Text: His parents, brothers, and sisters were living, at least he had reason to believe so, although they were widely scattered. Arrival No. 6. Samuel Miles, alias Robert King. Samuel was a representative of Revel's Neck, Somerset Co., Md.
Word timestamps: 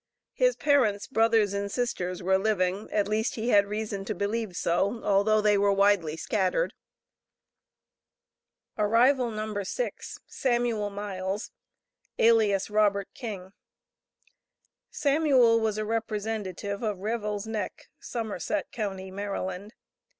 His 0.33 0.55
parents, 0.55 1.05
brothers, 1.05 1.53
and 1.53 1.71
sisters 1.71 2.23
were 2.23 2.39
living, 2.39 2.89
at 2.91 3.07
least 3.07 3.35
he 3.35 3.49
had 3.49 3.67
reason 3.67 4.03
to 4.05 4.15
believe 4.15 4.57
so, 4.57 5.03
although 5.03 5.41
they 5.41 5.59
were 5.59 5.71
widely 5.71 6.17
scattered. 6.17 6.73
Arrival 8.79 9.29
No. 9.29 9.61
6. 9.61 10.17
Samuel 10.25 10.89
Miles, 10.89 11.51
alias 12.17 12.71
Robert 12.71 13.09
King. 13.13 13.53
Samuel 14.89 15.59
was 15.59 15.77
a 15.77 15.85
representative 15.85 16.81
of 16.81 16.97
Revel's 16.97 17.45
Neck, 17.45 17.87
Somerset 17.99 18.71
Co., 18.73 18.89
Md. 18.89 19.69